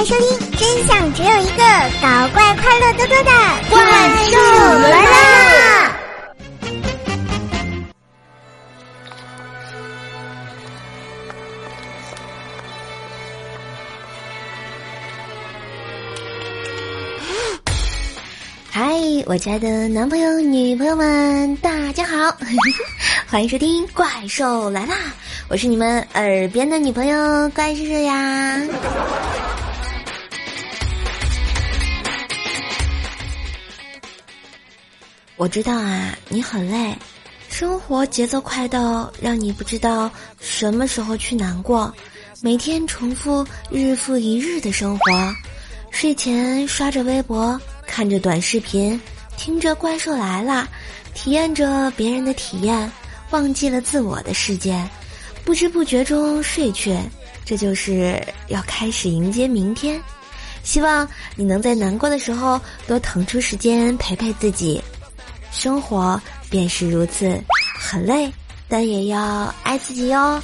[0.00, 1.62] 迎收听，真相只有一个，
[2.00, 3.30] 搞怪快乐多多的
[3.68, 3.78] 怪
[4.30, 4.38] 兽
[4.88, 5.92] 来啦！
[18.70, 18.94] 嗨，
[19.26, 22.34] 我亲爱的男朋友、女朋友们，大家好，
[23.28, 24.94] 欢迎收听《怪兽来啦》，
[25.48, 28.62] 我是你们耳边的女朋友怪兽兽呀。
[35.40, 36.94] 我知道啊，你很累，
[37.48, 41.90] 生活节奏快到让你不知道什么时候去难过，
[42.42, 45.34] 每天重复日复一日的生活，
[45.90, 49.00] 睡前刷着微博，看着短视频，
[49.38, 50.68] 听着怪兽来了，
[51.14, 52.92] 体验着别人的体验，
[53.30, 54.86] 忘记了自我的世界，
[55.42, 56.94] 不知不觉中睡去，
[57.46, 59.98] 这就是要开始迎接明天。
[60.62, 64.78] 希望你能在难过的时候多腾出时间陪陪自己。
[65.50, 67.42] 生活便是如此，
[67.78, 68.32] 很累，
[68.68, 70.40] 但也要爱自己哟。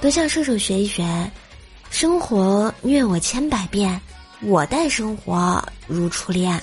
[0.00, 1.04] 多向射手学一学，
[1.90, 4.00] 生活虐我千百遍，
[4.42, 6.60] 我待生活如初恋。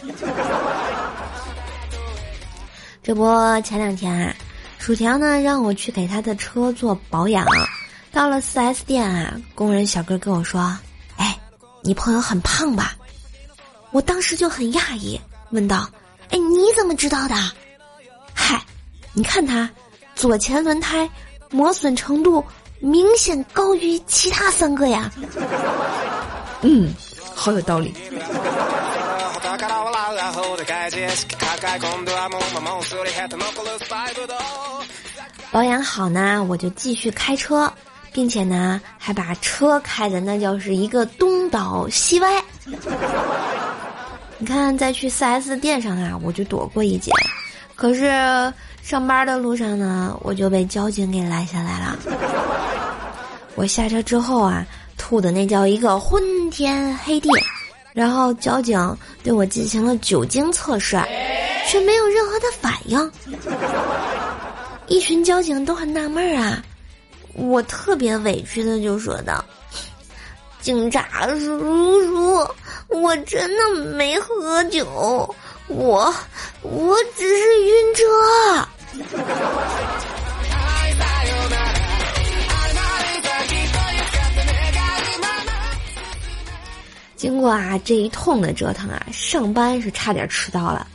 [3.03, 3.25] 这不，
[3.61, 4.35] 前两天啊，
[4.79, 7.45] 薯条呢让我去给他的车做保养，
[8.11, 10.77] 到了四 S 店啊，工人小哥跟我说
[11.17, 11.37] ：“哎，
[11.83, 12.95] 你朋友很胖吧？”
[13.95, 15.17] 我当时就很讶异，
[15.51, 15.89] 问道
[16.29, 17.35] ：“哎，你怎么知道的？”
[18.35, 18.61] 嗨，
[19.13, 19.69] 你看他
[20.15, 21.09] 左前轮胎
[21.49, 22.43] 磨损程度
[22.81, 25.09] 明显高于其他三个呀。
[26.59, 26.93] 嗯，
[27.33, 27.93] 好有道理。
[35.53, 37.71] 保养好呢，我就继续开车，
[38.11, 42.43] 并且呢，还把车开的那叫是一个东倒西歪。
[44.37, 47.09] 你看，在去 4S 店上啊，我就躲过一劫，
[47.73, 48.11] 可是
[48.81, 51.97] 上班的路上呢，我就被交警给拦下来了。
[53.55, 54.65] 我下车之后啊，
[54.97, 57.29] 吐的那叫一个昏天黑地，
[57.93, 61.01] 然后交警对我进行了酒精测试，
[61.65, 63.11] 却没有任何的反应。
[64.87, 66.61] 一群交警都很纳闷儿啊，
[67.35, 69.43] 我特别委屈的就说道
[70.59, 72.45] ：“警察叔叔。”
[72.87, 75.35] 我真的没喝酒，
[75.67, 76.13] 我
[76.61, 78.03] 我只是晕车。
[87.15, 90.85] 经过啊这一通的折腾啊，上班是差点迟到了。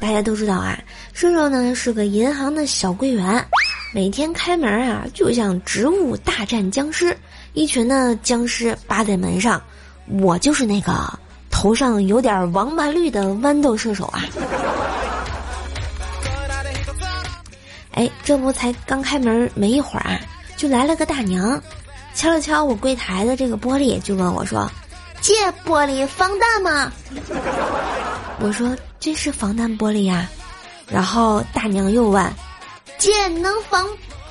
[0.00, 0.76] 大家都知道啊，
[1.12, 3.46] 瘦瘦呢是个银行的小柜员，
[3.94, 7.16] 每天开门啊就像植物大战僵尸，
[7.52, 9.62] 一群呢僵尸扒在门上。
[10.08, 10.92] 我就是那个
[11.50, 14.22] 头上有点王八绿的豌豆射手啊！
[17.92, 20.18] 哎，这不才刚开门没一会儿啊，
[20.56, 21.62] 就来了个大娘，
[22.14, 24.70] 敲了敲我柜台的这个玻璃，就问我说
[25.20, 26.90] ：“借玻璃防弹吗？”
[28.40, 30.28] 我说：“这是防弹玻璃呀。”
[30.88, 32.32] 然后大娘又问
[32.98, 33.86] ：“借能防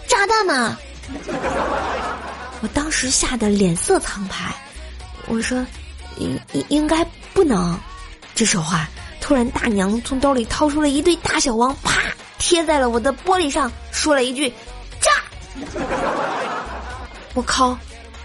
[0.07, 0.77] 炸弹吗？”
[2.61, 4.35] 我当时吓得脸色苍白。
[5.31, 5.65] 我说，
[6.17, 7.79] 应应应该不能。
[8.35, 8.89] 这时候啊，
[9.21, 12.01] 突然大娘从兜里掏出了一对大小王，啪
[12.37, 14.51] 贴在了我的玻璃上，说了一句
[14.99, 15.09] ：“炸！”
[17.33, 17.77] 我靠！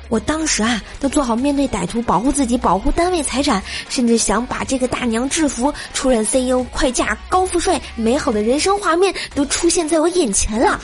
[0.08, 10.80] 我当时啊，都做好面对歹徒、保护自己、保护单位财产，甚至想把这个大娘制服、出任 CEO、快嫁、高富帅，美好的人生画面都出现在我眼前了。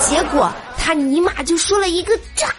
[0.00, 2.54] 结果他尼玛就说了一个“炸”。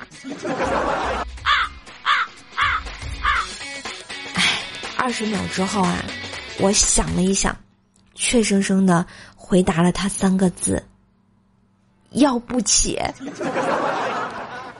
[5.07, 6.03] 二十秒之后啊，
[6.59, 7.55] 我想了一想，
[8.13, 9.05] 怯生生的
[9.37, 10.83] 回答了他三个字
[12.11, 12.99] ：“要不起。”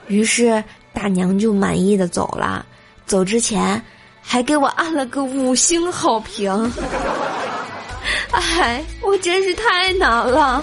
[0.07, 0.61] 于是
[0.91, 2.65] 大娘就满意的走了，
[3.05, 3.81] 走之前
[4.21, 6.51] 还给我按了个五星好评。
[8.31, 10.61] 哎，我真是太难了。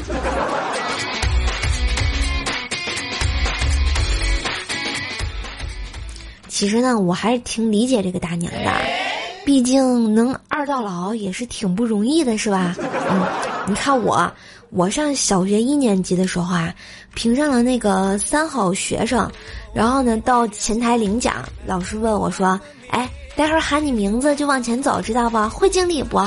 [6.49, 9.04] 其实呢，我还是挺理解这个大娘的。
[9.45, 12.75] 毕竟能二到老也是挺不容易的，是吧？
[13.11, 13.27] 嗯，
[13.67, 14.31] 你看我，
[14.71, 16.75] 我上小学一年级的时候啊，
[17.15, 19.31] 评上了那个三好学生，
[19.75, 22.59] 然后呢到前台领奖，老师问我说
[22.91, 25.37] ：“哎，待会儿喊你名字就往前走，知道不？
[25.51, 26.19] 会敬礼不？”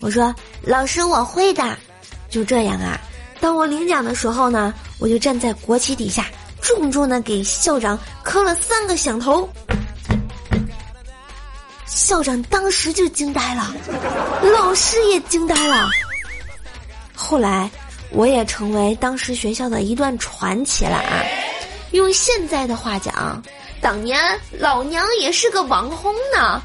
[0.00, 1.62] 我说：“老师，我会的。”
[2.30, 2.98] 就这样啊，
[3.38, 6.26] 当我领奖的时候呢，我就站在国旗底下，
[6.60, 9.48] 重重的给校长磕了三个响头。
[12.06, 13.74] 校长当时就惊呆了，
[14.54, 15.90] 老师也惊呆了。
[17.12, 17.68] 后来，
[18.12, 21.24] 我也成为当时学校的一段传奇了啊！
[21.90, 23.42] 用现在的话讲，
[23.80, 24.20] 当年
[24.52, 26.62] 老娘也是个网红呢。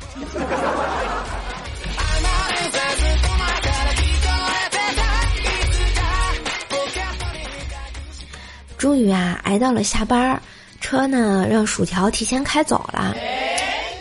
[8.77, 10.39] 终于啊，挨到了下班
[10.79, 13.15] 车呢让薯条提前开走了。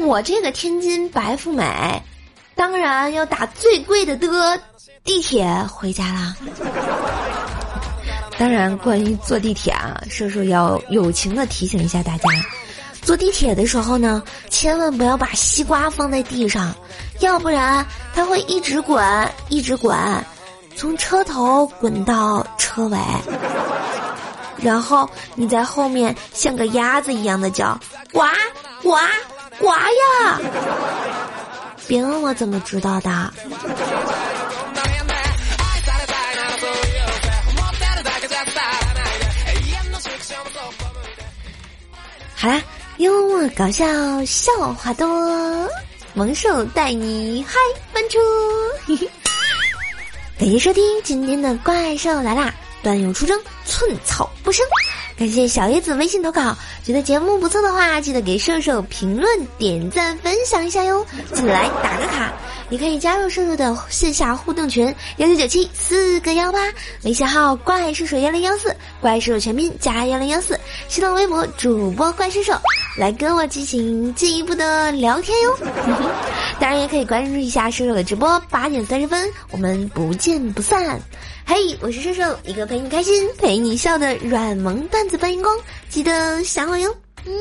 [0.03, 2.03] 我这个天津白富美，
[2.55, 4.61] 当然要打最贵的的
[5.05, 6.37] 地铁回家啦。
[8.39, 12.29] 当然，关于坐地铁啊，叔叔要友情的提醒一下大家：
[13.03, 16.75] 坐地铁的时候呢，千万不要把西瓜放在地上，
[17.21, 19.05] 要不然它会一直滚，
[19.51, 19.95] 一直滚，
[20.75, 22.99] 从车头滚到车尾。
[24.63, 27.79] 然后你在后面像个鸭子一样的叫，
[28.13, 28.21] 呱
[28.83, 28.97] 呱
[29.61, 30.41] 呱呀！
[31.87, 33.11] 别问我怎么知道的。
[42.35, 42.63] 好啦，
[42.97, 43.85] 幽默搞笑
[44.25, 45.69] 笑话多，
[46.15, 47.55] 萌兽带你嗨
[47.93, 48.19] 翻车！
[50.41, 52.55] 感谢收听今天的怪兽来啦。
[52.83, 54.65] 段友出征，寸草不生。
[55.17, 61.05] 感谢小叶子微信投稿，觉得节目不错的话，记得给射手评论、点赞、分享一下哟。
[61.35, 62.33] 进来打个卡，
[62.71, 66.59] 也可以加入射手的线下互动群幺九九七四个幺八，
[67.05, 72.55] 微信号怪射手幺零幺四，怪兽全拼加幺零幺四，新浪微博主播怪兽手，
[72.97, 75.59] 来跟我进行进一步的聊天哟。
[76.59, 80.99] 当然也可以关注一下射手的直播，八点三十分，我们不见不散。
[81.47, 85.53] 嘿，我是射手，一个陪你开心、陪你笑的软萌段子搬运工，
[85.89, 86.89] 记得想我哟。
[87.27, 87.33] 嗯。